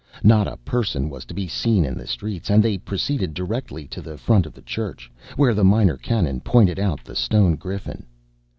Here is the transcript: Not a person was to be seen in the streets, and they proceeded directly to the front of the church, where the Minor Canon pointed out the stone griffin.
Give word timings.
Not 0.23 0.47
a 0.47 0.57
person 0.57 1.11
was 1.11 1.25
to 1.25 1.35
be 1.35 1.47
seen 1.47 1.85
in 1.85 1.95
the 1.95 2.07
streets, 2.07 2.49
and 2.49 2.63
they 2.63 2.79
proceeded 2.79 3.35
directly 3.35 3.87
to 3.89 4.01
the 4.01 4.17
front 4.17 4.47
of 4.47 4.53
the 4.55 4.63
church, 4.63 5.11
where 5.35 5.53
the 5.53 5.63
Minor 5.63 5.95
Canon 5.95 6.39
pointed 6.39 6.79
out 6.79 7.03
the 7.03 7.15
stone 7.15 7.55
griffin. 7.55 8.07